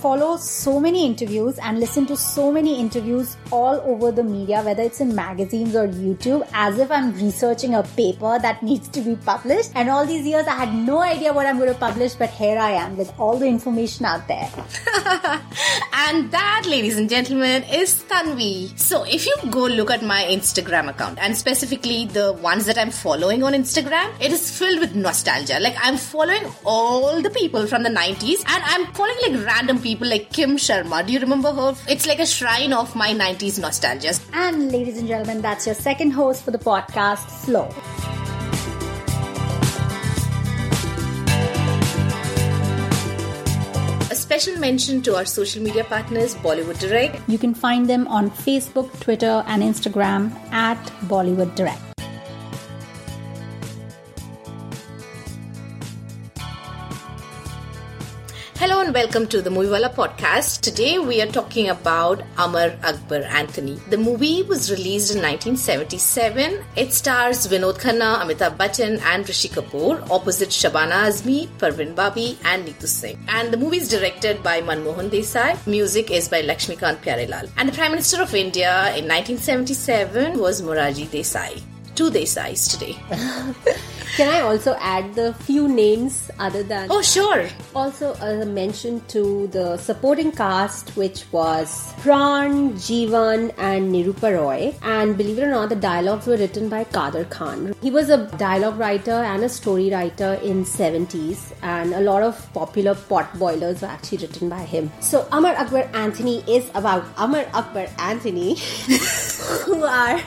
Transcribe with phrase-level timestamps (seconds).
[0.00, 4.82] follow so many interviews and listen to so many interviews all over the media, whether
[4.82, 9.16] it's in magazines or YouTube, as if I'm researching a paper that needs to be
[9.16, 9.72] published.
[9.74, 12.58] And all these years, I had no idea what I'm going to publish, but here
[12.58, 14.48] I am with all the information out there.
[15.92, 18.78] and that, ladies and gentlemen, is Tanvi.
[18.78, 22.90] So if you go look at my Instagram account and specifically the ones that I'm
[22.90, 25.58] following on Instagram, it is filled with nostalgia.
[25.60, 29.97] Like I'm following all the people from the 90s and I'm following like random people
[30.06, 31.06] like Kim Sharma.
[31.06, 31.74] Do you remember her?
[31.88, 34.12] It's like a shrine of my 90s nostalgia.
[34.32, 37.68] And ladies and gentlemen, that's your second host for the podcast, Flo.
[44.10, 47.20] A special mention to our social media partners, Bollywood Direct.
[47.28, 50.78] You can find them on Facebook, Twitter, and Instagram at
[51.08, 51.87] Bollywood Direct.
[58.60, 60.62] Hello and welcome to the Moviewala podcast.
[60.62, 63.76] Today we are talking about Amar Akbar Anthony.
[63.88, 66.64] The movie was released in 1977.
[66.74, 72.66] It stars Vinod Khanna, Amitabh Bachchan, and Rishi Kapoor opposite Shabana Azmi, Parveen Babi, and
[72.66, 73.24] Neetu Singh.
[73.28, 75.54] And the movie is directed by Manmohan Desai.
[75.68, 77.48] Music is by Lakshmikant Pyarelal.
[77.58, 81.62] And the Prime Minister of India in 1977 was Morarji Desai.
[81.94, 82.98] Two Desais today.
[84.16, 86.88] Can I also add the few names other than?
[86.90, 87.48] Oh, sure.
[87.74, 94.74] Also, a mention to the supporting cast, which was Pran, Jeevan, and Nirupa Roy.
[94.82, 97.74] And believe it or not, the dialogues were written by Kader Khan.
[97.82, 102.52] He was a dialogue writer and a story writer in 70s, and a lot of
[102.52, 104.90] popular pot boilers were actually written by him.
[105.00, 108.56] So, Amar Akbar Anthony is about Amar Akbar Anthony,
[109.64, 110.20] who are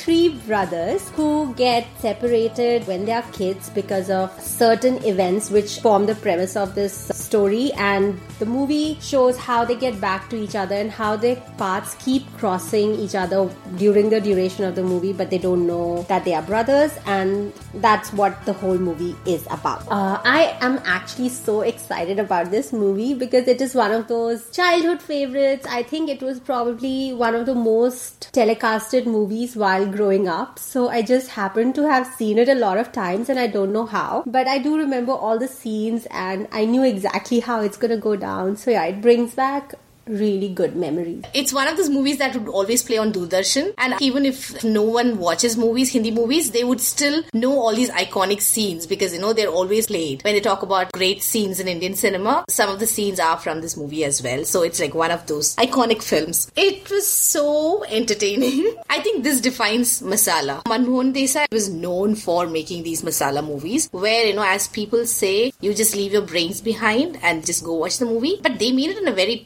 [0.00, 6.06] three brothers who get separated when they are kids because of certain events which form
[6.06, 7.70] the premise of this story.
[7.72, 11.94] And the movie shows how they get back to each other and how their paths
[11.96, 16.24] keep crossing each other during the duration of the movie but they don't know that
[16.24, 16.92] they are brothers.
[17.04, 19.86] And that's what the whole movie is about.
[19.90, 24.48] Uh, i am actually so excited about this movie because it is one of those
[24.50, 25.66] childhood favorites.
[25.68, 30.58] I think it was probably one of the most telecasted movies while growing up.
[30.58, 33.72] So I just happened to have seen it a lot of times and I don't
[33.72, 34.24] know how.
[34.26, 38.16] But I do remember all the scenes and I knew exactly how it's gonna go
[38.16, 38.56] down.
[38.56, 39.74] So yeah, it brings back
[40.10, 41.24] really good memories.
[41.34, 44.82] It's one of those movies that would always play on Doordarshan, and even if no
[44.82, 49.20] one watches movies, Hindi movies, they would still know all these iconic scenes because you
[49.20, 50.22] know they're always played.
[50.24, 53.60] When they talk about great scenes in Indian cinema, some of the scenes are from
[53.60, 54.44] this movie as well.
[54.44, 56.50] So it's like one of those iconic films.
[56.56, 58.74] It was so entertaining.
[58.90, 60.62] I think this defines masala.
[60.64, 65.52] Manmohan Desai was known for making these masala movies where you know as people say
[65.60, 68.90] you just leave your brains behind and just go watch the movie but they made
[68.90, 69.36] it in a very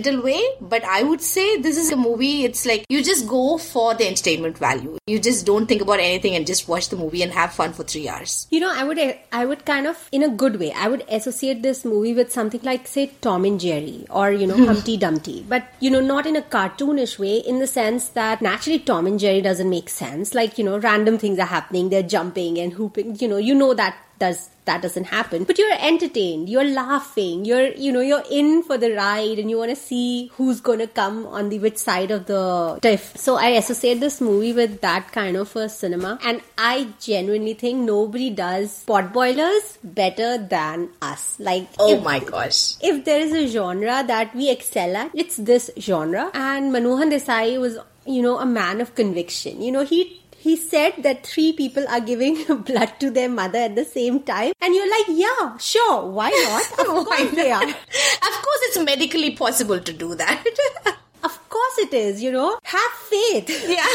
[0.00, 3.58] judgmental way but i would say this is a movie it's like you just go
[3.58, 7.22] for the entertainment value you just don't think about anything and just watch the movie
[7.22, 8.98] and have fun for 3 hours You know, I would
[9.32, 10.72] I would kind of in a good way.
[10.72, 14.56] I would associate this movie with something like say Tom and Jerry or you know
[14.56, 14.66] hmm.
[14.70, 18.78] Humpty Dumpty, but you know not in a cartoonish way in the sense that naturally
[18.90, 20.34] Tom and Jerry doesn't make sense.
[20.34, 23.16] Like you know random things are happening, they're jumping and hooping.
[23.24, 25.44] You know you know that does that doesn't happen.
[25.44, 26.48] But you're entertained.
[26.48, 27.44] You're laughing.
[27.44, 30.78] You're you know you're in for the ride and you want to see who's going
[30.78, 33.16] to come on the which side of the tiff.
[33.16, 36.18] So i associate this movie with that kind of a cinema.
[36.22, 41.26] And i genuinely think nobody does pot boilers better than us.
[41.38, 42.76] Like oh if- my gosh.
[42.80, 46.30] if there is a genre that we excel at, it's this genre.
[46.34, 49.62] And Manmohan Desai was, you know, a man of conviction.
[49.62, 53.74] You know, he he said that three people are giving blood to their mother at
[53.80, 56.78] the same time, and you're like, yeah, sure, why not?
[56.86, 57.62] Of course they are.
[58.30, 60.44] of course it's medically possible to do that
[61.28, 62.22] Of course it is.
[62.22, 63.50] You know, have faith.
[63.68, 63.90] yeah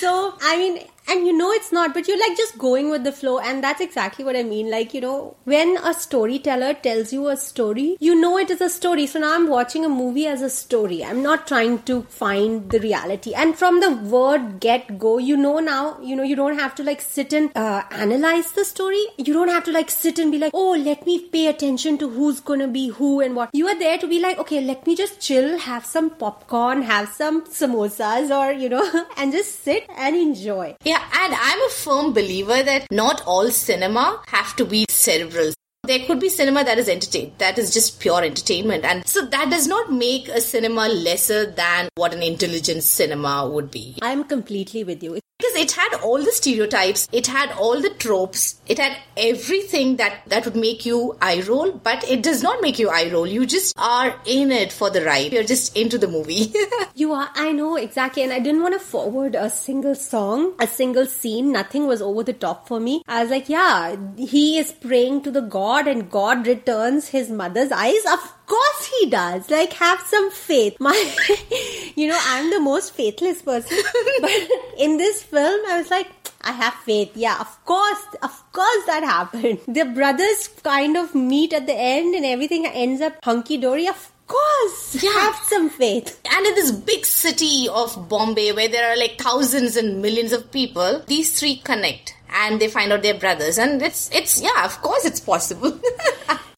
[0.00, 0.78] So, I mean,
[1.12, 3.80] and you know it's not, but you're like just going with the flow, and that's
[3.80, 4.70] exactly what I mean.
[4.70, 8.70] Like, you know, when a storyteller tells you a story, you know it is a
[8.70, 9.06] story.
[9.06, 11.04] So now I'm watching a movie as a story.
[11.04, 13.34] I'm not trying to find the reality.
[13.34, 16.82] And from the word get go, you know now, you know, you don't have to
[16.82, 19.04] like sit and uh, analyze the story.
[19.18, 22.08] You don't have to like sit and be like, oh, let me pay attention to
[22.08, 23.50] who's gonna be who and what.
[23.52, 27.08] You are there to be like, okay, let me just chill, have some popcorn, have
[27.10, 30.76] some samosas, or, you know, and just sit and enjoy.
[30.82, 35.52] Yeah, and I'm a firm believer that not all cinema have to be cerebral.
[35.84, 38.84] There could be cinema that is entertained, that is just pure entertainment.
[38.84, 43.70] And so that does not make a cinema lesser than what an intelligent cinema would
[43.70, 43.98] be.
[44.00, 45.18] I'm completely with you.
[45.42, 50.22] Because it had all the stereotypes, it had all the tropes, it had everything that
[50.26, 53.26] that would make you eye roll, but it does not make you eye roll.
[53.26, 55.32] You just are in it for the ride.
[55.32, 56.52] You're just into the movie.
[56.94, 60.66] You are, I know exactly, and I didn't want to forward a single song, a
[60.66, 61.50] single scene.
[61.50, 63.02] Nothing was over the top for me.
[63.08, 67.72] I was like, yeah, he is praying to the God, and God returns his mother's
[67.72, 68.04] eyes.
[68.12, 69.50] Of course he does.
[69.50, 70.76] Like, have some faith.
[70.80, 70.94] My,
[71.96, 73.78] you know, I'm the most faithless person,
[74.20, 74.30] but
[74.78, 76.08] in this film, I was like,
[76.42, 77.12] I have faith.
[77.14, 79.60] Yeah, of course, of course that happened.
[79.68, 83.86] The brothers kind of meet at the end, and everything ends up hunky dory.
[83.88, 85.12] Of course, Yeah.
[85.12, 86.18] have some faith.
[86.34, 90.50] and in this big city of Bombay where there are like thousands and millions of
[90.50, 94.80] people, these three connect and they find out they're brothers and it's it's yeah, of
[94.82, 95.78] course it's possible.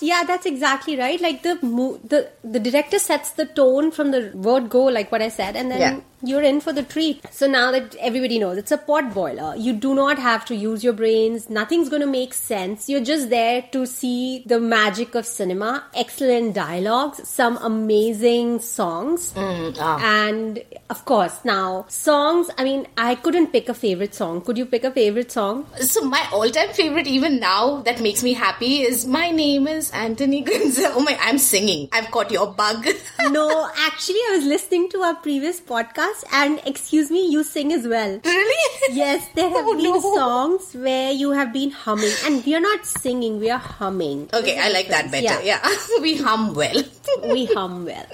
[0.00, 1.18] Yeah, that's exactly right.
[1.20, 5.22] Like the mo- the the director sets the tone from the word go, like what
[5.22, 6.00] I said, and then Yeah.
[6.22, 7.24] You're in for the treat.
[7.32, 10.84] So now that everybody knows it's a pot boiler, you do not have to use
[10.84, 11.50] your brains.
[11.50, 12.88] Nothing's going to make sense.
[12.88, 15.84] You're just there to see the magic of cinema.
[15.94, 19.98] Excellent dialogues, some amazing songs, ah.
[20.02, 22.50] and of course now songs.
[22.58, 24.40] I mean, I couldn't pick a favorite song.
[24.40, 25.66] Could you pick a favorite song?
[25.80, 30.42] So my all-time favorite, even now, that makes me happy is "My name is Anthony
[30.42, 31.88] Gonzalez." Oh my, I'm singing.
[31.92, 32.86] I've caught your bug.
[33.30, 37.86] no, actually, I was listening to our previous podcast, and excuse me, you sing as
[37.88, 38.20] well.
[38.24, 38.60] really?
[38.92, 40.00] Yes, there have Oh, been no.
[40.14, 44.28] songs where you have been humming, and we are not singing, we are humming.
[44.32, 45.42] Okay, I like that better.
[45.42, 45.60] Yeah,
[46.02, 46.82] we hum well.
[47.30, 48.06] we hum well.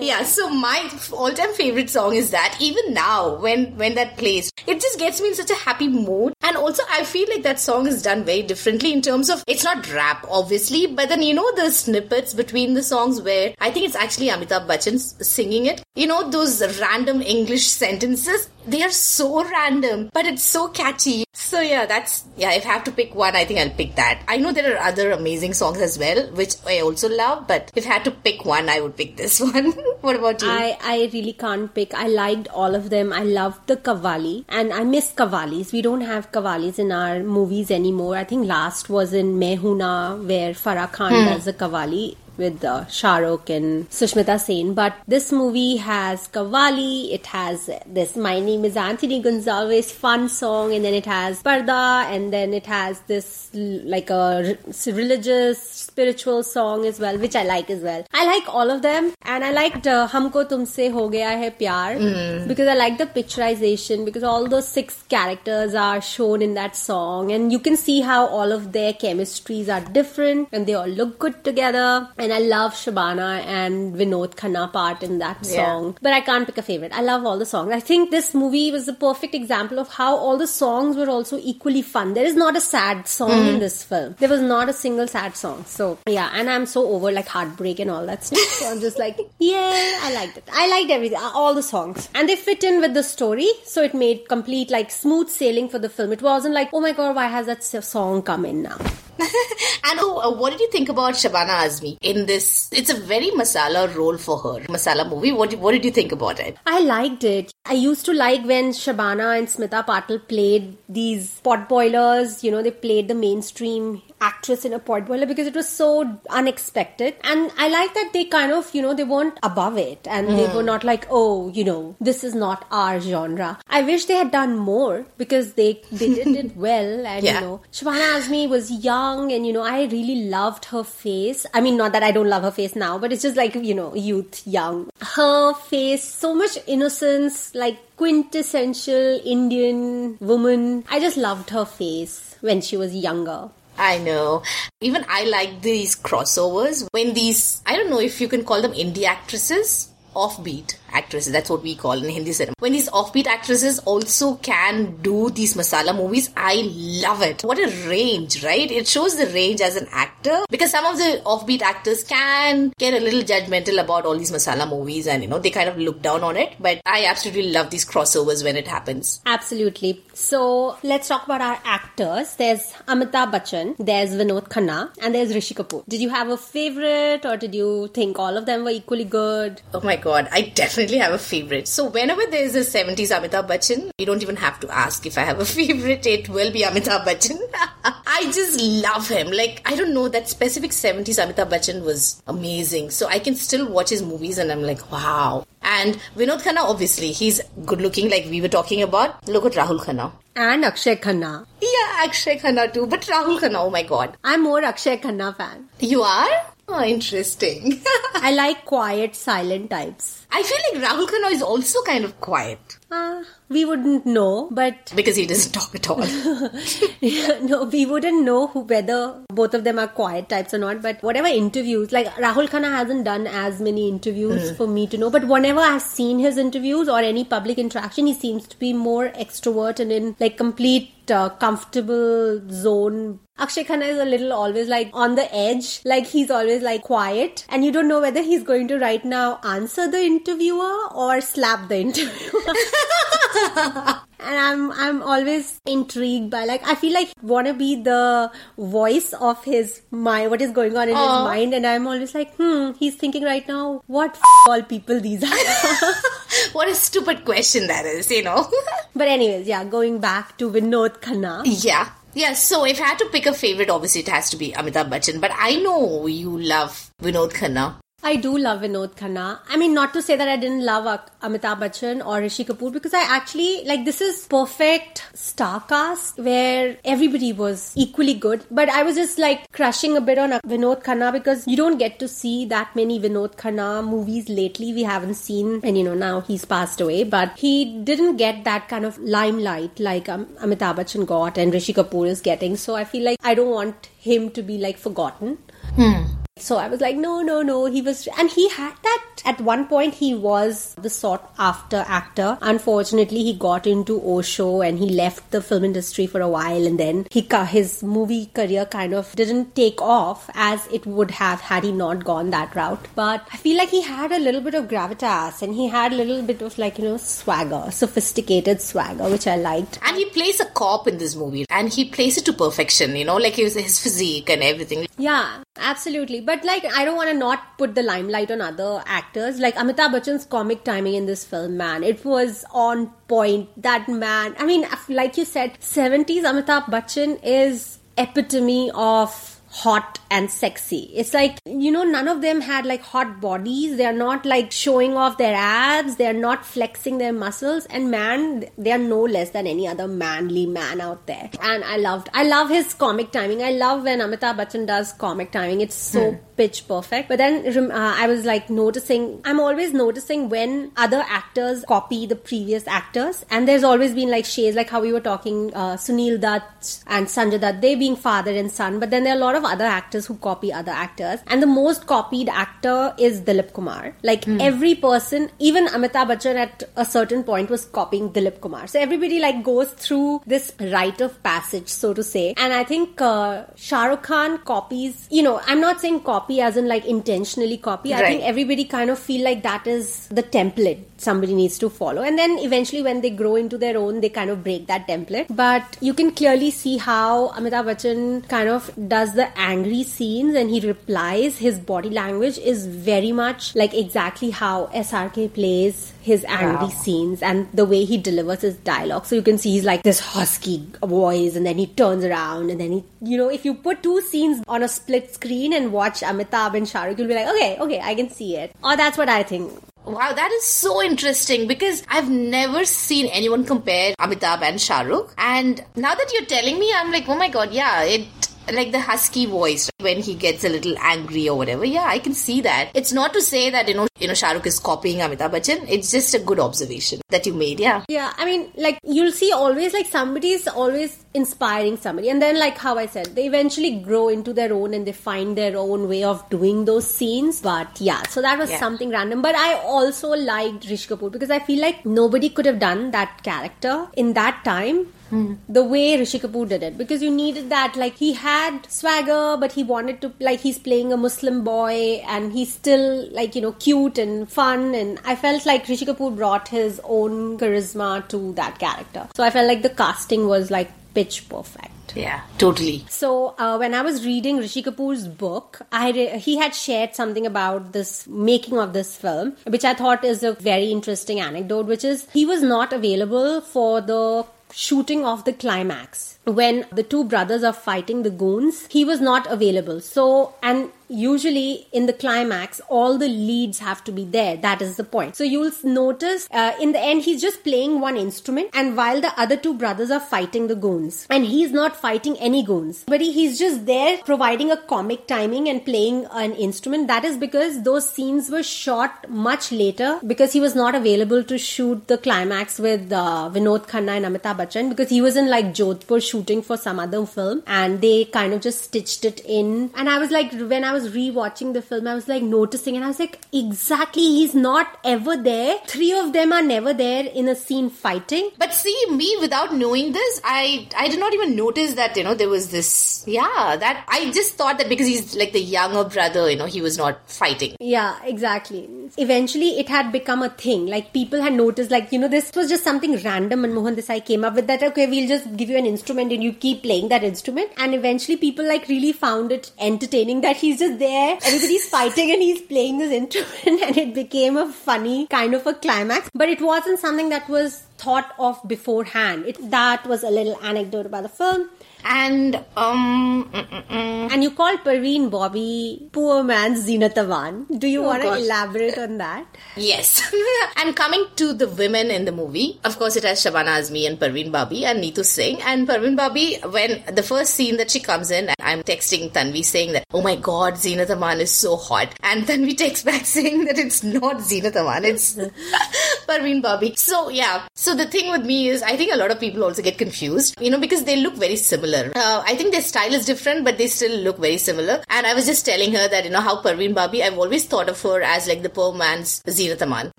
[0.00, 4.80] yeah so my all-time favorite song is that even now when when that plays it
[4.80, 7.86] just gets me in such a happy mood and also i feel like that song
[7.86, 11.48] is done very differently in terms of it's not rap obviously but then you know
[11.56, 16.06] the snippets between the songs where i think it's actually amitabh bachchan singing it you
[16.06, 21.84] know those random english sentences they are so random but it's so catchy so yeah
[21.86, 24.52] that's yeah if i have to pick one i think i'll pick that i know
[24.52, 28.04] there are other amazing songs as well which i also love but if i had
[28.04, 31.72] to pick one i would pick this one what about you I, I really can't
[31.74, 31.94] pick.
[31.94, 33.12] I liked all of them.
[33.12, 35.72] I loved the Qawwali and I miss Qawwalis.
[35.72, 38.16] We don't have Qawwalis in our movies anymore.
[38.16, 41.24] I think last was in Main Hoon Na where Farah Khan hmm.
[41.30, 44.74] does a Qawwali with uh, Shah Rukh and Sushmita Sen.
[44.74, 50.72] But this movie has Qawwali, it has this My Name is Anthony Gonzalez fun song,
[50.72, 56.42] and then it has Parda, and then it has this like a r- religious, spiritual
[56.42, 58.04] song as well, which I like as well.
[58.12, 62.46] I like all of them, and I liked uh, Humko Tumse Ho Gaya Hai Pyar
[62.48, 67.32] because I like the picturization because all those six characters are shown in that song,
[67.32, 71.18] and you can see how all of their chemistries are different and they all look
[71.18, 72.08] good together.
[72.22, 75.56] And I love Shabana and Vinod Khanna part in that Yeah.
[75.56, 75.96] song.
[76.00, 76.92] But I can't pick a favorite.
[76.96, 77.72] I love all the songs.
[77.76, 81.40] I think this movie was a perfect example of how all the songs were also
[81.52, 82.14] equally fun.
[82.14, 83.58] There is not a sad song in mm.
[83.58, 84.14] this film.
[84.20, 85.64] There was not a single sad song.
[85.66, 88.38] So yeah, and I'm so over like heartbreak and all that stuff.
[88.60, 90.48] So I'm just like, yay, I liked it.
[90.52, 92.08] I liked everything, uh, all the songs.
[92.14, 93.50] And they fit in with the story.
[93.64, 96.12] So it made complete like smooth sailing for the film.
[96.12, 98.78] It wasn't like, oh my god, why has that song come in now?
[99.18, 102.68] and oh, what did you think about Shabana Azmi in this?
[102.72, 105.32] It's a very masala role for her, masala movie.
[105.32, 106.56] What what did you think about it?
[106.66, 107.52] I liked it.
[107.64, 112.42] I used to like when Shabana and Smita Patil played these pot boilers.
[112.42, 116.18] You know, they played the mainstream actress in a pot boiler because it was so
[116.30, 117.14] unexpected.
[117.24, 120.46] And I like that they kind of, you know, they weren't above it and they
[120.46, 120.56] hmm.
[120.56, 123.58] were not like, oh, you know, this is not our genre.
[123.68, 127.06] I wish they had done more because they they did it well.
[127.06, 127.40] And Yeah.
[127.40, 131.46] you know, Shabana Azmi was young and you know, I really loved her face.
[131.52, 133.74] I mean, not that I don't love her face now, but it's just like, you
[133.74, 134.90] know, youth, young.
[135.00, 140.84] Her face, so much innocence, like quintessential Indian woman.
[140.88, 143.50] I just loved her face when she was younger.
[143.82, 144.44] I know.
[144.80, 148.72] Even I like these crossovers when these, I don't know if you can call them
[148.74, 152.54] indie actresses, offbeat actresses, that's what we call in Hindi cinema.
[152.58, 156.62] When these offbeat actresses also can do these masala movies, I
[157.02, 157.42] love it.
[157.42, 158.70] What a range, right?
[158.70, 162.94] It shows the range as an actor because some of the offbeat actors can get
[162.94, 166.02] a little judgmental about all these masala movies and, you know, they kind of look
[166.02, 166.54] down on it.
[166.60, 169.20] But I absolutely love these crossovers when it happens.
[169.26, 170.04] Absolutely.
[170.14, 172.36] So let's talk about our actors.
[172.36, 175.84] There's Amitabh Bachchan, there's Vinod Khanna, and there's Rishi Kapoor.
[175.88, 179.60] Did you have a favorite or did you think all of them were equally good?
[179.74, 181.68] Oh my god, I definitely definitely have a favorite.
[181.68, 185.16] So whenever there is a 70s Amitabh Bachchan, you don't even have to ask if
[185.16, 186.06] I have a favorite.
[186.06, 187.38] It will be Amitabh Bachchan.
[187.84, 189.30] I just love him.
[189.30, 192.90] Like, I don't know, that specific 70s Amitabh Bachchan was amazing.
[192.90, 195.46] So I can still watch his movies and I'm like, wow.
[195.62, 199.26] And Vinod Khanna, obviously, he's good looking, like we were talking about.
[199.28, 200.10] Look at Rahul Khanna.
[200.34, 201.46] And Akshay Khanna.
[201.60, 202.86] Yeah, Akshay Khanna too.
[202.86, 204.16] But Rahul Khanna, oh my god.
[204.24, 205.68] I'm more Akshay Khanna fan.
[205.78, 206.46] You are?
[206.68, 207.82] Oh, interesting.
[208.14, 210.26] I like quiet, silent types.
[210.30, 212.78] I feel like Rahul Khanna is also kind of quiet.
[212.90, 215.98] Uh, we wouldn't know, but because he doesn't talk at all.
[217.42, 220.80] no, we wouldn't know who, whether both of them are quiet types or not.
[220.80, 224.56] But whatever interviews, like Rahul Khanna hasn't done as many interviews mm.
[224.56, 225.10] for me to know.
[225.10, 229.10] But whenever I've seen his interviews or any public interaction, he seems to be more
[229.10, 233.20] extrovert and in like complete uh, comfortable zone.
[233.42, 237.44] Akshay Khanna is a little always like on the edge, like he's always like quiet,
[237.48, 241.68] and you don't know whether he's going to right now answer the interviewer or slap
[241.68, 242.40] the interviewer.
[244.20, 249.42] and I'm I'm always intrigued by like I feel like wanna be the voice of
[249.42, 251.02] his mind, what is going on in Aww.
[251.02, 255.00] his mind, and I'm always like, hmm, he's thinking right now, what f- all people
[255.00, 255.92] these are.
[256.52, 258.48] what a stupid question that is, you know.
[258.94, 261.42] but anyways, yeah, going back to Vinod Khanna.
[261.44, 261.88] Yeah.
[262.14, 264.90] Yeah, so if I had to pick a favorite, obviously it has to be Amitabh
[264.90, 265.20] Bachchan.
[265.20, 267.81] But I know you love Vinod Khanna.
[268.04, 269.38] I do love Vinod Khanna.
[269.48, 270.86] I mean, not to say that I didn't love
[271.22, 276.76] Amitabh Bachchan or Rishi Kapoor because I actually like this is perfect star cast where
[276.84, 278.44] everybody was equally good.
[278.50, 282.00] But I was just like crushing a bit on Vinod Khanna because you don't get
[282.00, 284.72] to see that many Vinod Khanna movies lately.
[284.72, 288.68] We haven't seen, and you know now he's passed away, but he didn't get that
[288.68, 292.56] kind of limelight like um, Amitabh Bachchan got and Rishi Kapoor is getting.
[292.56, 295.38] So I feel like I don't want him to be like forgotten.
[295.76, 296.21] Hmm.
[296.38, 297.66] So I was like, no, no, no.
[297.66, 299.94] He was, and he had that at one point.
[299.94, 302.38] He was the sought after actor.
[302.40, 306.80] Unfortunately, he got into Osho and he left the film industry for a while, and
[306.80, 311.64] then he his movie career kind of didn't take off as it would have had
[311.64, 312.88] he not gone that route.
[312.94, 315.96] But I feel like he had a little bit of gravitas and he had a
[315.96, 319.78] little bit of like you know swagger, sophisticated swagger, which I liked.
[319.82, 322.96] And he plays a cop in this movie, and he plays it to perfection.
[322.96, 324.86] You know, like his, his physique and everything.
[324.96, 326.21] Yeah, absolutely.
[326.24, 329.38] But like, I don't want to not put the limelight on other actors.
[329.38, 333.50] Like Amitabh Bachchan's comic timing in this film, man, it was on point.
[333.60, 340.30] That man, I mean, like you said, 70s Amitabh Bachchan is epitome of hot and
[340.30, 340.90] sexy.
[340.94, 343.76] It's like, you know, none of them had like hot bodies.
[343.76, 345.96] They're not like showing off their abs.
[345.96, 347.66] They're not flexing their muscles.
[347.66, 351.30] And man, they are no less than any other manly man out there.
[351.40, 353.42] And I loved, I love his comic timing.
[353.42, 355.60] I love when Amitabh Bachchan does comic timing.
[355.60, 356.16] It's so hmm.
[356.36, 357.10] pitch perfect.
[357.10, 362.16] But then uh, I was like noticing, I'm always noticing when other actors copy the
[362.16, 363.26] previous actors.
[363.30, 367.06] And there's always been like shades, like how we were talking, uh, Sunil Dutt and
[367.06, 368.80] Sanjay Dutt, they being father and son.
[368.80, 371.20] But then there are a lot of of other actors who copy other actors.
[371.26, 373.94] And the most copied actor is Dilip Kumar.
[374.02, 374.40] Like mm.
[374.40, 378.66] every person, even Amitabh Bachchan at a certain point was copying Dilip Kumar.
[378.66, 382.34] So everybody like goes through this rite of passage, so to say.
[382.36, 386.56] And I think uh, Shah Rukh Khan copies, you know, I'm not saying copy as
[386.56, 387.92] in like intentionally copy.
[387.92, 388.04] Right.
[388.04, 392.02] I think everybody kind of feel like that is the template somebody needs to follow.
[392.02, 395.34] And then eventually when they grow into their own, they kind of break that template.
[395.34, 400.50] But you can clearly see how Amitabh Bachchan kind of does the angry scenes and
[400.50, 401.38] he replies.
[401.38, 406.68] His body language is very much like exactly how SRK plays his angry wow.
[406.68, 409.06] scenes and the way he delivers his dialogue.
[409.06, 412.60] So you can see he's like this husky voice and then he turns around and
[412.60, 416.00] then he, you know, if you put two scenes on a split screen and watch
[416.00, 418.54] Amitabh and Shahrukh, you'll be like, okay, okay, I can see it.
[418.62, 419.52] Or that's what I think.
[419.84, 425.12] Wow, that is so interesting because I've never seen anyone compare Amitabh and Shahrukh.
[425.18, 428.06] And now that you're telling me, I'm like, oh my god, yeah, it
[428.50, 431.64] like the husky voice when he gets a little angry or whatever.
[431.64, 432.70] Yeah, I can see that.
[432.74, 435.66] It's not to say that you know, you know, Shahrukh is copying Amitabh Bachchan.
[435.68, 437.60] It's just a good observation that you made.
[437.60, 437.84] Yeah.
[437.88, 442.38] Yeah, I mean, like you'll see always like somebody is always inspiring somebody, and then
[442.38, 445.88] like how I said, they eventually grow into their own and they find their own
[445.88, 447.40] way of doing those scenes.
[447.40, 448.58] But yeah, so that was yeah.
[448.58, 449.22] something random.
[449.22, 453.22] But I also liked Rishi Kapoor because I feel like nobody could have done that
[453.22, 455.38] character in that time Mm.
[455.48, 457.76] The way Rishi Kapoor did it because you needed that.
[457.76, 462.32] Like he had swagger, but he wanted to like he's playing a Muslim boy and
[462.32, 464.74] he's still like you know cute and fun.
[464.74, 469.08] And I felt like Rishi Kapoor brought his own charisma to that character.
[469.14, 471.68] So I felt like the casting was like pitch perfect.
[471.94, 472.86] Yeah, totally.
[472.88, 477.26] So uh, when I was reading Rishi Kapoor's book, I re- he had shared something
[477.26, 481.66] about this making of this film, which I thought is a very interesting anecdote.
[481.66, 487.04] Which is he was not available for the shooting of the climax when the two
[487.04, 488.66] brothers are fighting the goons.
[488.66, 489.80] He was not available.
[489.80, 494.36] So and usually in the climax all the leads have to be there.
[494.36, 495.16] That is the point.
[495.16, 499.12] So you'll notice uh, in the end he's just playing one instrument and while the
[499.20, 501.06] other two brothers are fighting the goons.
[501.10, 502.84] And he's not fighting any goons.
[502.86, 506.88] But he's just there providing a comic timing and playing an instrument.
[506.88, 511.38] That is because those scenes were shot much later because he was not available to
[511.38, 515.46] shoot the climax with uh, Vinod Khanna and Amitabh Bachchan because he was in like
[515.46, 519.70] Jodhpur shooting for some other film and they kind of just stitched it in.
[519.74, 522.76] And I was like when I was was rewatching the film, I was like noticing,
[522.76, 525.58] and I was like, exactly, he's not ever there.
[525.66, 528.30] Three of them are never there in a scene fighting.
[528.38, 532.14] But see, me without knowing this, I I did not even notice that you know
[532.14, 533.04] there was this.
[533.06, 536.60] Yeah, that I just thought that because he's like the younger brother, you know, he
[536.60, 537.56] was not fighting.
[537.60, 538.68] Yeah, exactly.
[538.96, 540.66] Eventually, it had become a thing.
[540.66, 544.24] Like people had noticed, like you know, this was just something random, Manmohan Desai came
[544.24, 544.62] up with that.
[544.62, 547.50] Okay, we'll just give you an instrument, and you keep playing that instrument.
[547.56, 552.22] And eventually, people like really found it entertaining that he's just there, everybody's fighting and
[552.22, 556.10] he's playing this instrument and it became a funny kind of a climax.
[556.14, 559.26] But it wasn't something that was thought of beforehand.
[559.26, 561.50] It, that was a little anecdote about the film.
[561.84, 567.58] And um, and you called Parveen Babi poor man's Zeenat Aman.
[567.58, 569.26] Do you oh, want to elaborate on that?
[569.56, 570.00] Yes.
[570.56, 573.98] and coming to the women in the movie, of course, it has Shabana Azmi and
[573.98, 575.42] Parveen Babi and Neetu Singh.
[575.42, 579.72] And Parveen Babi, when the first scene that she comes in, I'm texting Tanvi saying
[579.72, 581.94] that, oh my god, Zeenat Aman is so hot.
[582.02, 585.16] And Tanvi texts back saying that it's not Zeenat Aman, it's
[586.06, 586.76] Parveen Babi.
[586.76, 587.48] So yeah.
[587.54, 590.40] So the thing with me is, I think a lot of people also get confused,
[590.40, 591.92] you know, because they look very similar.
[591.94, 594.82] Uh, I think their style is different, but they still look very similar.
[594.88, 597.68] And I was just telling her that, you know, how Parveen Babi, I've always thought
[597.68, 599.92] of her as like the poor man's Zeenat Aman.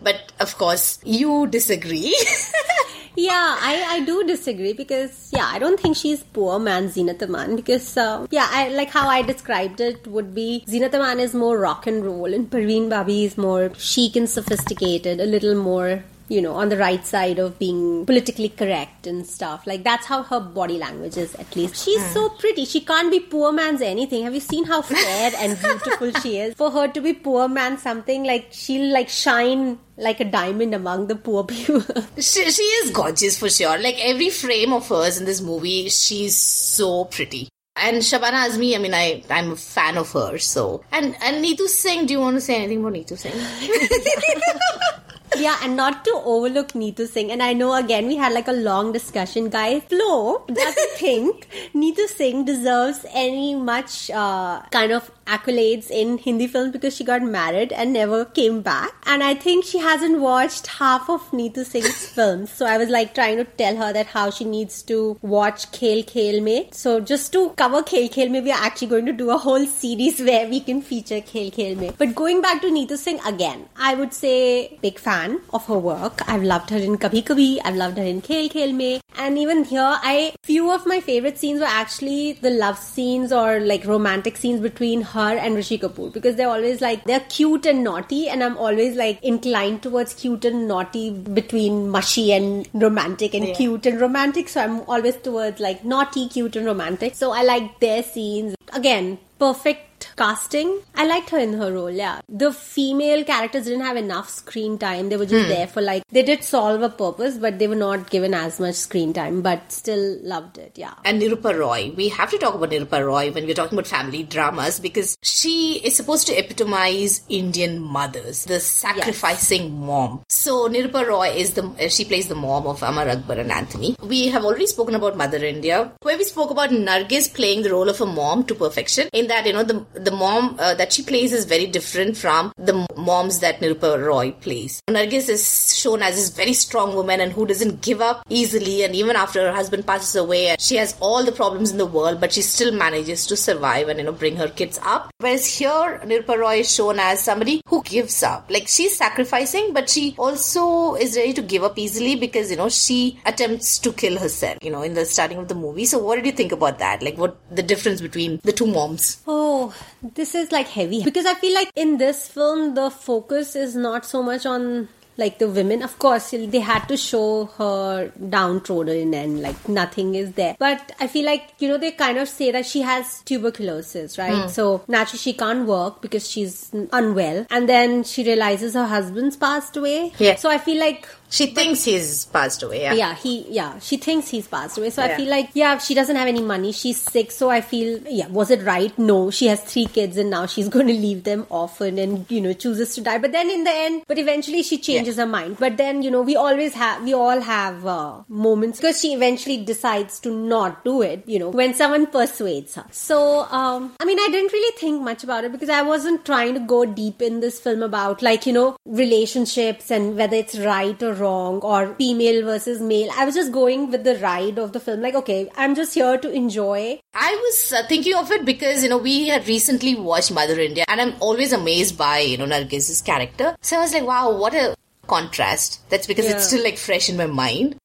[0.02, 2.16] But of course, you disagree.
[3.16, 7.56] yeah, I, I do disagree because yeah, I don't think she's poor man Zeenat Aman
[7.56, 11.58] because uh, yeah, I like how I described it would be Zeenat Aman is more
[11.58, 16.42] rock and roll and Parveen Babi is more chic and sophisticated, a little more you
[16.42, 19.68] know, on the right side of being politically correct and stuff.
[19.68, 21.84] Like that's how her body language is, at least.
[21.84, 22.14] She's mm.
[22.14, 22.66] so pretty.
[22.66, 24.24] She can't be poor man's anything.
[24.24, 26.54] Have you seen how fair and beautiful she is?
[26.56, 31.08] For her to be poor man something, like she'll like shine like a diamond among
[31.08, 31.82] the poor people.
[32.18, 33.78] she, she is gorgeous for sure.
[33.78, 37.50] Like every frame of hers in this movie, she's so pretty.
[37.76, 40.38] And Shabana Azmi, I mean, I I'm a fan of her.
[40.38, 43.34] So and and Neetu Singh, do you want to say anything about Neetu Singh?
[45.38, 47.32] yeah, and not to overlook Neetu Singh.
[47.32, 49.84] And I know again we had like a long discussion, guys.
[49.84, 56.72] Flo doesn't think Neetu Singh deserves any much uh, kind of accolades in Hindi films
[56.72, 58.94] because she got married and never came back.
[59.06, 62.52] And I think she hasn't watched half of Neetu Singh's films.
[62.52, 66.04] So I was like trying to tell her that how she needs to watch Khel
[66.04, 66.70] Khel Me.
[66.72, 69.66] So just to cover Khel Khel Me, we are actually going to do a whole
[69.66, 71.92] series where we can feature Khel Khel Me.
[71.98, 76.28] But going back to Neetu Singh again, I would say big fan of her work.
[76.30, 77.60] I've loved her in Kabhi Kabhi.
[77.64, 79.00] I've loved her in Khel Khel Me.
[79.16, 83.60] And even here, I few of my favorite scenes were actually the love scenes or
[83.60, 87.84] like romantic scenes between her and Rishi Kapoor because they're always like they're cute and
[87.84, 93.48] naughty, and I'm always like inclined towards cute and naughty between mushy and romantic and
[93.48, 93.54] yeah.
[93.54, 94.50] cute and romantic.
[94.50, 97.16] So I'm always towards like naughty, cute, and romantic.
[97.16, 98.56] So I like their scenes.
[98.74, 100.82] Again, perfect casting.
[100.96, 102.22] I liked her in her role, yeah.
[102.30, 105.10] The female characters didn't have enough screen time.
[105.10, 105.50] They were just hmm.
[105.50, 108.76] there for like, they did solve a purpose, but they were not given as much
[108.76, 110.94] screen time, but still loved it, yeah.
[111.06, 111.92] And Nirupa Roy.
[111.96, 115.82] We have to talk about Nirupa Roy when we're talking about family dramas because she
[115.84, 119.72] is supposed to epitomize Indian mothers, the sacrificing yes.
[119.72, 120.24] mom.
[120.30, 123.96] So Nirupa Roy is the, she plays the mom of Amar Akbar and Anthony.
[124.02, 127.90] We have already spoken about Mother India, where we spoke about Nargis playing the role
[127.90, 131.04] of a mom to perfection in that, you know, the the mom uh, that she
[131.04, 134.82] plays is very different from the moms that Nirupa Roy plays.
[134.90, 138.96] Nargis is shown as this very strong woman and who doesn't give up easily, and
[138.96, 142.34] even after her husband passes away, she has all the problems in the world, but
[142.34, 145.10] she still manages to survive and you know bring her kids up.
[145.20, 148.50] Whereas here, Nirupa Roy is shown as somebody who gives up.
[148.50, 152.70] Like she's sacrificing, but she also is ready to give up easily because you know
[152.70, 154.58] she attempts to kill herself.
[154.62, 155.86] You know, in the starting of the movie.
[155.86, 157.02] So, what did you think about that?
[157.02, 159.22] Like, what the difference between the two moms?
[159.28, 159.74] Oh,
[160.16, 164.06] this is like heavy because I feel like in this film the focus is not
[164.06, 165.82] so much on like the women.
[165.84, 170.56] Of course, they had to show her downtrodden and like nothing is there.
[170.60, 174.44] But I feel like, you know, they kind of say that she has tuberculosis, right?
[174.44, 174.48] Hmm.
[174.48, 177.46] So naturally she can't work because she's unwell.
[177.50, 180.14] And then she realizes her husband's passed away.
[180.18, 180.36] Yeah.
[180.36, 182.82] So I feel like She thinks he's passed away.
[182.84, 182.94] Yeah.
[182.94, 184.92] yeah he yeah she thinks he's passed away.
[184.92, 186.72] So i feel like yeah she doesn't have any money.
[186.72, 187.32] She's sick.
[187.32, 188.98] So i feel yeah was it right?
[189.00, 189.32] No.
[189.32, 192.54] She has three kids and now she's going to leave them orphan and you know
[192.66, 193.18] chooses to die.
[193.18, 195.58] But then in the end but eventually she changes her mind.
[195.60, 199.58] But then you know we always have we all have uh, moments because she eventually
[199.72, 202.86] decides to not do it you know when someone persuades her.
[202.92, 203.20] So
[203.62, 206.60] um i mean i didn't really think much about it because i wasn't trying to
[206.76, 211.14] go deep in this film about like you know relationships and whether it's right or
[211.14, 215.02] wrong or female versus male i was just going with the ride of the film
[215.02, 218.90] like okay i'm just here to enjoy I was uh, thinking of it because, you
[218.90, 223.02] know, we had recently watched Mother India and I'm always amazed by, you know, Nargis's
[223.04, 223.56] character.
[223.62, 225.88] So I was like, wow, what a contrast.
[225.92, 227.76] That's because it's still like fresh in my mind.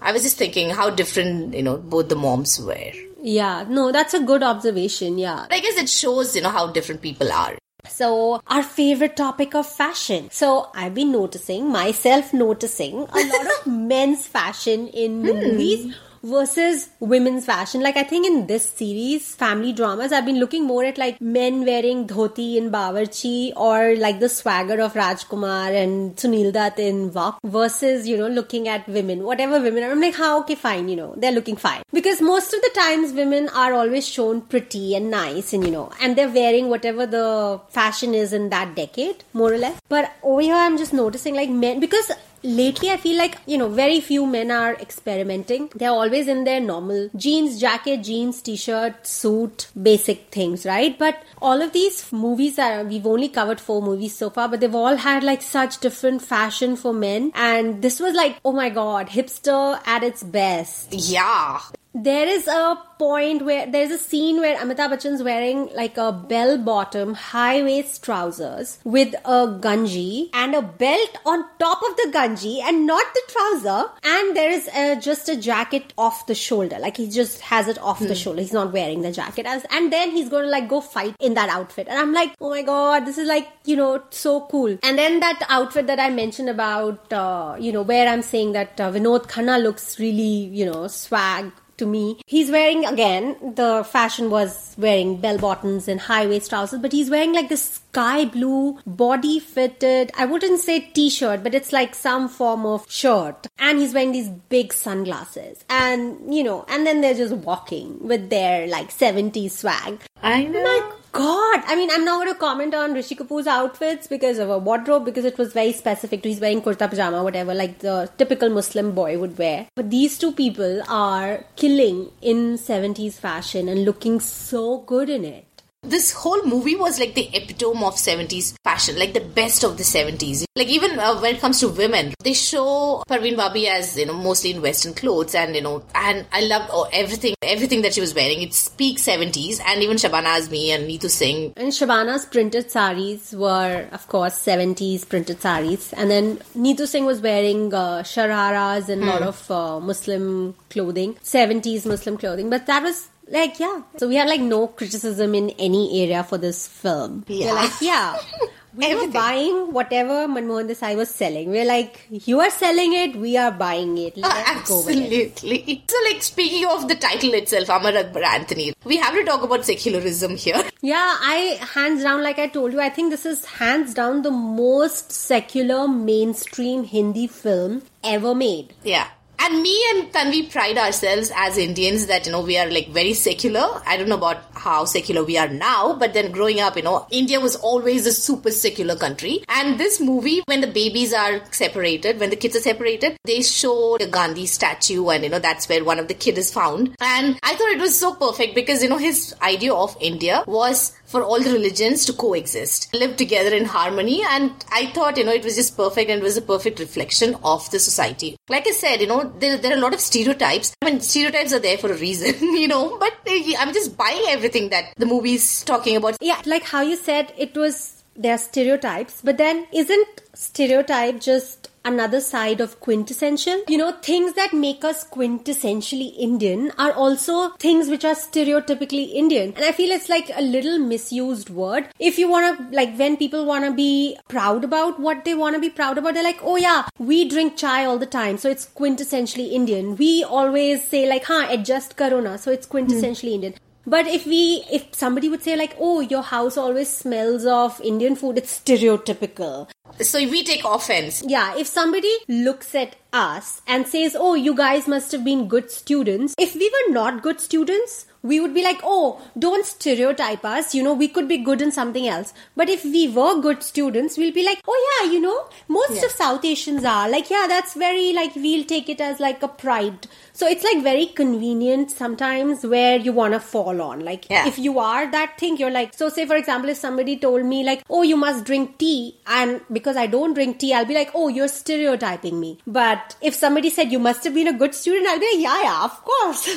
[0.00, 2.92] I was just thinking how different, you know, both the moms were.
[3.20, 7.02] yeah no that's a good observation yeah I guess it shows, you know, how different
[7.02, 7.56] people are.
[7.88, 10.28] So, our favorite topic of fashion.
[10.30, 16.88] So, I've been noticing, myself noticing, a lot of men's fashion in the movies versus
[17.00, 17.80] women's fashion.
[17.80, 21.64] Like, I think in this series, family dramas, I've been looking more at like men
[21.64, 27.38] wearing dhoti in Bawarchi or like the swagger of Rajkumar and Sunil Dutt in Waqt
[27.44, 29.90] versus, you know, looking at women, whatever women are.
[29.90, 31.82] I'm like, how, okay, fine, you know, they're looking fine.
[31.92, 35.90] Because most of the times women are always shown pretty and nice and, you know,
[36.00, 39.80] and they're wearing whatever the fashion is in that decade, more or less.
[39.88, 42.10] But over here, I'm just noticing like men, because
[42.42, 45.70] lately i feel like you know very few men are experimenting.
[45.74, 50.98] They're always in their normal jeans jacket jeans t-shirt suit basic things right?
[50.98, 54.74] But all of these movies are we've only covered four movies so far but they've
[54.74, 57.32] all had like such different fashion for men.
[57.34, 60.92] And this was like oh my god hipster at its best.
[60.92, 61.60] Yeah.
[61.94, 66.58] There is a point where there's a scene where Amitabh Bachchan's wearing like a bell
[66.58, 72.60] bottom high waist trousers with a gunji and a belt on top of the gunji
[72.60, 73.90] and not the trouser.
[74.04, 76.78] And there is uh just a jacket off the shoulder.
[76.78, 78.42] Like he just has it off the shoulder.
[78.42, 81.48] He's not wearing the jacket and then he's going to like go fight in that
[81.48, 81.88] outfit.
[81.88, 84.76] And I'm like oh my god this is like you know so cool.
[84.82, 88.80] And then that outfit that I mentioned about uh, you know where I'm saying that
[88.80, 92.20] uh, Vinod Khanna looks really you know swag to me.
[92.26, 97.10] He's wearing again the fashion was wearing bell bottoms and high waist trousers, but he's
[97.10, 100.12] wearing like this sky blue body fitted.
[100.16, 104.28] I wouldn't say t-shirt, but it's like some form of shirt, and he's wearing these
[104.28, 110.02] big sunglasses, and you know, and then they're just walking with their like 70s swag.
[110.22, 110.62] I know.
[110.62, 114.50] My God, I mean, I'm not going to comment on Rishi Kapoor's outfits because of
[114.50, 118.08] a wardrobe because it was very specific to he's wearing kurta pajama, whatever, like the
[118.18, 119.66] typical Muslim boy would wear.
[119.74, 125.47] But these two people are killing in 70s fashion and looking so good in it.
[125.82, 129.82] This whole movie was like the epitome of 70s fashion, like the best of the
[129.82, 130.44] 70s.
[130.56, 134.14] Like even uh, when it comes to women, they show Parveen Babi as, you know,
[134.14, 138.00] mostly in western clothes and, you know, and I loved oh, everything, everything that she
[138.00, 138.42] was wearing.
[138.42, 141.52] It's peak 70s and even Shabana Azmi and Neetu Singh.
[141.56, 145.92] And Shabana's printed saris were, of course, 70s printed saris.
[145.92, 151.14] And then Neetu Singh was wearing uh, shararas and a lot of uh, Muslim clothing,
[151.22, 152.50] 70s Muslim clothing.
[152.50, 153.82] But that was like, yeah.
[153.96, 157.24] So we had like no criticism in any area for this film.
[157.28, 157.46] Yeah.
[157.48, 158.18] We're like, yeah.
[158.74, 161.50] We were buying whatever Manmohan Desai was selling.
[161.50, 164.16] We're like, you are selling it, we are buying it.
[164.16, 165.32] Uh, Let's go with it.
[165.32, 165.84] Absolutely.
[165.88, 169.64] So, like, speaking of the title itself, Amar Akbar Anthony, we have to talk about
[169.64, 170.62] secularism here.
[170.80, 174.30] Yeah, I hands down, like I told you, I think this is hands down the
[174.30, 178.74] most secular mainstream Hindi film ever made.
[178.84, 179.08] Yeah.
[179.40, 183.14] And me and Tanvi pride ourselves as Indians that, you know, we are like very
[183.14, 183.80] secular.
[183.86, 187.06] I don't know about how secular we are now, but then growing up, you know,
[187.10, 189.44] India was always a super secular country.
[189.48, 193.96] And this movie, when the babies are separated, when the kids are separated, they show
[193.98, 196.96] the Gandhi statue and, you know, that's where one of the kid is found.
[197.00, 200.97] And I thought it was so perfect because, you know, his idea of India was
[201.08, 204.22] for all the religions to coexist, live together in harmony.
[204.28, 207.34] And I thought, you know, it was just perfect and it was a perfect reflection
[207.42, 208.36] of the society.
[208.48, 210.74] Like I said, you know, there, there are a lot of stereotypes.
[210.82, 214.68] I mean, stereotypes are there for a reason, you know, but I'm just buying everything
[214.68, 216.18] that the movie's talking about.
[216.20, 221.67] Yeah, like how you said, it was there are stereotypes, but then isn't stereotype just
[221.84, 223.62] another side of quintessential.
[223.68, 229.52] You know, things that make us quintessentially Indian are also things which are stereotypically Indian.
[229.54, 231.88] And I feel it's like a little misused word.
[231.98, 235.54] If you want to, like, when people want to be proud about what they want
[235.54, 238.38] to be proud about, they're like, oh yeah, we drink chai all the time.
[238.38, 239.96] So it's quintessentially Indian.
[239.96, 243.54] We always say, like, huh, adjust corona, So it's quintessentially Indian.
[243.88, 248.16] But if we, if somebody would say like, oh, your house always smells of Indian
[248.16, 249.70] food, it's stereotypical.
[250.02, 251.24] So we take offense.
[251.26, 255.70] Yeah, if somebody looks at us and says, oh, you guys must have been good
[255.70, 260.74] students, if we were not good students, we would be like, oh, don't stereotype us.
[260.74, 262.34] You know, we could be good in something else.
[262.56, 266.06] But if we were good students, we'll be like, oh, yeah, you know, most Yeah.
[266.06, 267.08] of South Asians are.
[267.08, 270.08] Like, yeah, that's very, like, we'll take it as like a pride.
[270.32, 274.00] So it's like very convenient sometimes where you want to fall on.
[274.04, 274.48] Like, Yeah.
[274.48, 277.62] if you are that thing, you're like, so say, for example, if somebody told me,
[277.62, 281.12] like, oh, you must drink tea, and because I don't drink tea, I'll be like,
[281.14, 282.58] oh, you're stereotyping me.
[282.66, 285.62] But if somebody said, you must have been a good student, I'll be like, yeah,
[285.62, 286.48] yeah, of course.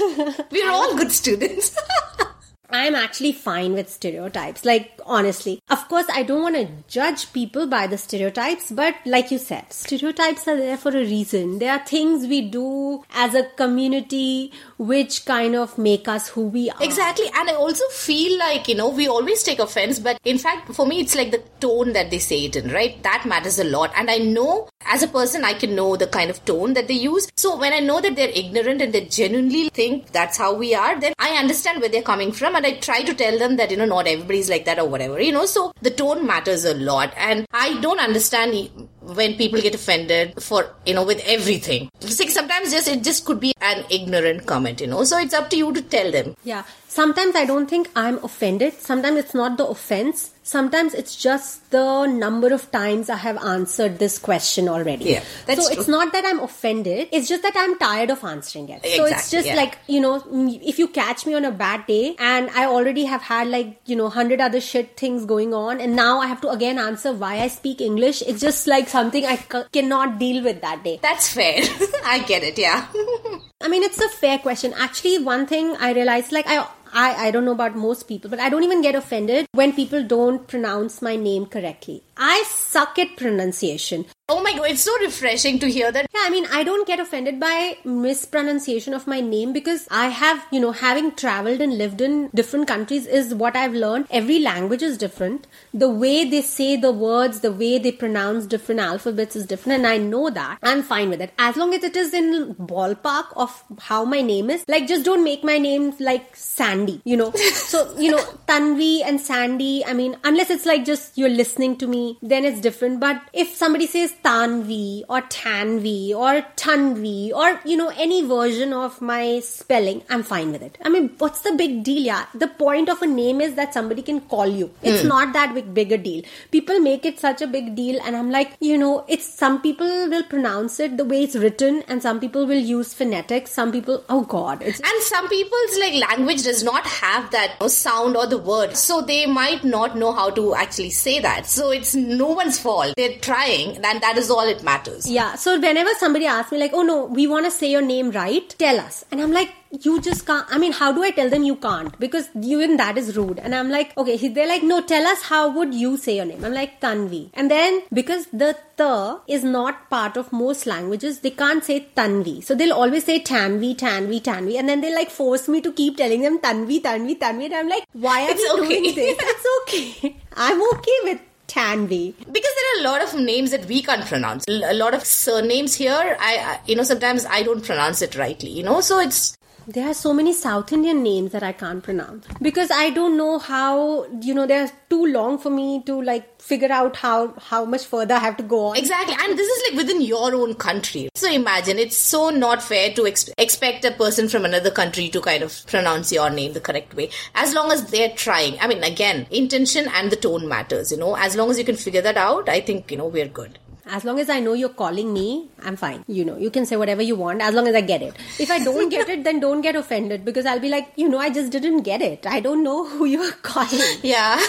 [0.52, 1.76] We're all good students.
[2.70, 4.64] I'm actually fine with stereotypes.
[4.64, 5.62] Like, honestly.
[5.70, 9.72] Of course, I don't want to judge people by the stereotypes, but like you said,
[9.72, 11.60] stereotypes are there for a reason.
[11.60, 16.70] There are things we do as a community which kind of make us who we
[16.70, 16.82] are.
[16.82, 17.28] Exactly.
[17.36, 20.86] And I also feel like, you know, we always take offense, but in fact, for
[20.86, 23.02] me, it's like the tone that they say it in, right?
[23.04, 23.92] That matters a lot.
[23.96, 26.96] And I know, as a person, I can know the kind of tone that they
[26.96, 27.30] use.
[27.38, 31.00] So when I know that they're ignorant and they genuinely think that's how we are,
[31.00, 33.78] then I understand where they're coming from and I try to tell them that, you
[33.78, 35.46] know, not everybody's like that or whatever, you know?
[35.46, 37.14] So the tone matters a lot.
[37.18, 38.70] And I don't understand
[39.02, 41.90] when people get offended for, you know, with everything.
[42.00, 45.04] Sometimes just, it just could be an ignorant comment, you know?
[45.04, 46.36] So it's up to you to tell them.
[46.44, 46.64] Yeah.
[46.88, 48.74] Sometimes I don't think I'm offended.
[48.74, 50.31] Sometimes it's not the offense.
[50.44, 55.06] Sometimes it's just the number of times I have answered this question already.
[55.06, 55.80] Yeah, that's so true.
[55.80, 57.10] it's not that I'm offended.
[57.12, 58.82] It's just that I'm tired of answering it.
[58.84, 59.56] Exactly, so it's just yeah.
[59.56, 63.06] like, you know, mm, if you catch me on a bad day and I already
[63.06, 66.42] have had like, you know, hundred other shit things going on and now I have
[66.42, 68.24] to again answer why I speak English.
[68.24, 71.00] It's just like something I c- cannot deal with that day.
[71.02, 71.62] That's fair.
[72.04, 72.88] I get it, yeah.
[73.62, 74.74] I mean, it's a fair question.
[74.76, 78.40] Actually, one thing I realized, like, I, I, I don't know about most people, but
[78.40, 82.04] I don't even get offended when people don't pronounce my name correctly.
[82.24, 84.06] I suck at pronunciation.
[84.30, 86.08] Oh my god, it's so refreshing to hear that.
[86.14, 90.46] Yeah, I mean, I don't get offended by mispronunciation of my name because I have,
[90.52, 94.06] you know, having traveled and lived in different countries is what I've learned.
[94.10, 95.48] Every language is different.
[95.74, 99.88] The way they say the words, the way they pronounce different alphabets is different, and
[99.88, 100.60] I know that.
[100.64, 101.34] I'm fine with it.
[101.38, 104.64] As long as it is in ballpark of how my name is.
[104.68, 107.32] Like, just don't make my name like Sandy, you know?
[107.54, 111.88] so, you know, Tanvi and Sandy, I mean, unless it's like just you're listening to
[111.88, 113.00] me, then it's different.
[113.00, 119.02] But if somebody says Tanvi or Tanvi or Tanvi or, you know, any version of
[119.02, 120.78] my spelling, I'm fine with it.
[120.84, 122.02] I mean, what's the big deal?
[122.02, 122.26] Yeah.
[122.34, 124.72] The point of a name is that somebody can call you.
[124.82, 125.08] It's hmm.
[125.08, 126.24] not that big, big a deal.
[126.52, 128.00] People make it such a big deal.
[128.04, 131.84] And I'm like, you know, it's some people will pronounce it the way it's written
[131.88, 133.52] and some people will use phonetics.
[133.52, 138.18] Some people, oh God, it's And some people's like language does not have that sound
[138.18, 141.46] or the word, so they might not know how to actually say that.
[141.46, 142.94] So it's no one's fault.
[142.98, 145.10] They're trying, and that is all it matters.
[145.10, 145.36] Yeah.
[145.36, 148.56] So whenever somebody asks me like, "Oh no, we want to say your name right,"
[148.58, 149.54] tell us, and I'm like,
[149.88, 151.98] "You just can't." I mean, how do I tell them you can't?
[152.00, 153.40] Because even that is rude.
[153.40, 156.44] And I'm like, "Okay." They're like, "No, tell us how would you say your name?"
[156.50, 158.52] I'm like, "Tanvi." And then because the
[158.82, 158.92] the
[159.38, 162.36] is not part of most languages, they can't say Tanvi.
[162.44, 165.98] So they'll always say Tanvi, Tanvi, Tanvi, and then they like force me to keep
[165.98, 168.80] telling them Tanvi, Tanvi, Tanvi, and I'm like, "Why are It's we okay.
[168.82, 169.18] doing this?
[169.36, 170.16] It's okay.
[170.48, 172.14] I'm okay with." Tanvi.
[172.32, 174.46] Because there are a lot of names that we can't pronounce.
[174.48, 178.50] A lot of surnames here, I, I you know, sometimes I don't pronounce it rightly,
[178.50, 179.36] you know, so it's
[179.74, 183.40] There are so many South Indian names that I can't pronounce because I don't know
[183.40, 187.86] how you know they're too long for me to like figure out how how much
[187.86, 188.76] further I have to go on.
[188.76, 191.08] Exactly, and this is like within your own country.
[191.16, 195.22] So imagine it's so not fair to ex- expect a person from another country to
[195.22, 197.10] kind of pronounce your name the correct way.
[197.36, 198.60] As long as they're trying.
[198.60, 201.16] I mean, again, intention and the tone matters, you know.
[201.16, 203.58] As long as you can figure that out, I think, you know, we're good.
[203.86, 206.04] As long as I know you're calling me, I'm fine.
[206.08, 208.16] You know, you can say whatever you want as long as I get it.
[208.40, 211.18] If I don't get it, then don't get offended because I'll be like, you know,
[211.18, 212.26] I just didn't get it.
[212.26, 213.98] I don't know who you're calling.
[214.04, 214.40] Yeah,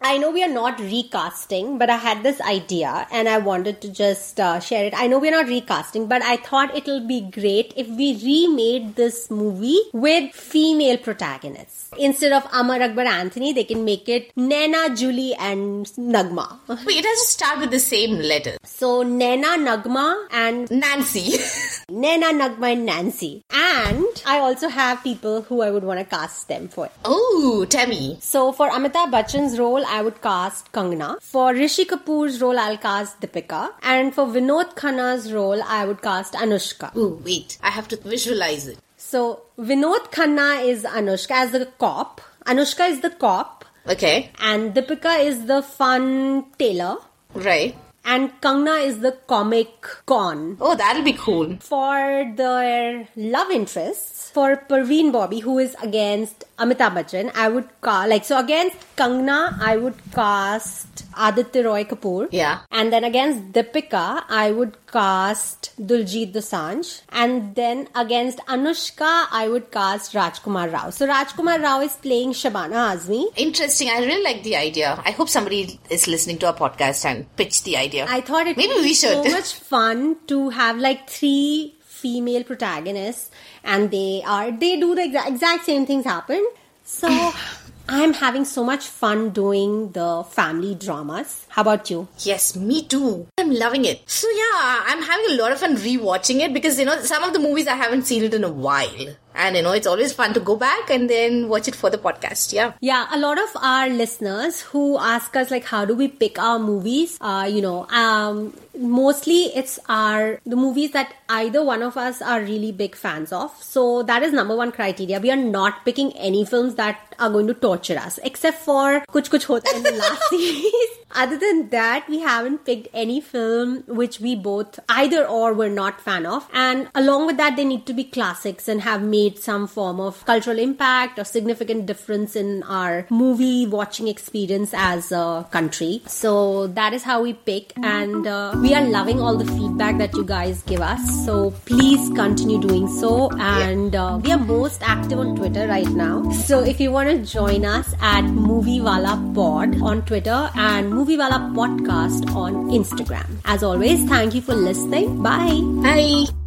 [0.00, 3.88] I know we are not recasting, but I had this idea and I wanted to
[3.90, 4.94] just uh, share it.
[4.96, 9.30] I know we're not recasting, but I thought it'll be great if we remade this
[9.30, 11.90] movie with female protagonists.
[11.98, 16.58] Instead of Amar Akbar Anthony, they can make it Naina, Julie, and Nagma.
[16.86, 18.45] Wait, it has to start with the same letter.
[18.64, 21.38] So Nena Nagma, and Nancy.
[21.90, 23.42] Nena Nagma, and Nancy.
[23.50, 26.88] And I also have people who I would want to cast them for.
[27.04, 28.18] oh, Tammy.
[28.20, 31.20] So for Amitabh Bachchan's role, I would cast Kangna.
[31.22, 33.72] For Rishi Kapoor's role, I'll cast Deepika.
[33.82, 36.90] And for Vinod Khanna's role, I would cast Anushka.
[36.94, 37.58] Oh, wait.
[37.62, 38.78] I have to visualize it.
[38.96, 42.20] So Vinod Khanna is Anushka as the cop.
[42.44, 43.64] Anushka is the cop.
[43.88, 44.30] Okay.
[44.40, 46.96] And Deepika is the fun tailor.
[47.34, 47.76] Right.
[48.08, 50.58] And Kangna is the comic con.
[50.60, 51.56] Oh, that'll be cool.
[51.58, 58.08] For their love interests, for Parveen Babi, who is against Amitabh Bachchan, I would cast,
[58.08, 62.28] like, so against Kangna, I would cast Aditya Roy Kapoor.
[62.32, 62.60] Yeah.
[62.70, 67.02] And then against Deepika, I would cast Diljit Dosanjh.
[67.10, 70.90] And then against Anushka, I would cast Rajkumar Rao.
[70.90, 73.26] So Rajkumar Rao is playing Shabana Azmi.
[73.36, 73.90] Interesting.
[73.90, 75.00] I really like the idea.
[75.04, 78.06] I hope somebody is listening to our podcast and pitched the idea.
[78.08, 79.24] I thought it Maybe would we should.
[79.24, 81.74] so much fun to have like three
[82.06, 83.30] female protagonists
[83.64, 86.46] and they are they do the exact, exact same things happen.
[86.84, 87.08] So
[87.88, 91.46] I'm having so much fun doing the family dramas.
[91.48, 92.08] How about you?
[92.18, 93.26] Yes, me too.
[93.38, 94.02] I'm loving it.
[94.08, 97.32] So yeah, I'm having a lot of fun rewatching it because you know some of
[97.32, 99.14] the movies I haven't seen it in a while.
[99.36, 101.98] And you know, it's always fun to go back and then watch it for the
[101.98, 102.52] podcast.
[102.52, 102.72] Yeah.
[102.80, 106.58] Yeah, a lot of our listeners who ask us like how do we pick our
[106.58, 112.20] movies, uh, you know, um, mostly it's our the movies that either one of us
[112.22, 113.52] are really big fans of.
[113.62, 115.20] So that is number one criteria.
[115.20, 119.30] We are not picking any films that are going to torture us, except for Kuch
[119.30, 120.90] Kuch Hota in the last series.
[121.14, 126.00] Other than that, we haven't picked any film which we both either or were not
[126.00, 126.46] fan of.
[126.52, 130.24] And along with that, they need to be classics and have made some form of
[130.24, 136.02] cultural impact or significant difference in our movie watching experience as a country.
[136.06, 140.14] So that is how we pick, and uh, we are loving all the feedback that
[140.14, 141.02] you guys give us.
[141.24, 143.30] So please continue doing so.
[143.38, 146.30] And uh, we are most active on Twitter right now.
[146.46, 152.34] So if you want to join us at Moviewala Pod on Twitter and Moviewala Podcast
[152.34, 153.26] on Instagram.
[153.44, 155.22] As always, thank you for listening.
[155.22, 155.60] Bye.
[155.82, 156.45] Bye.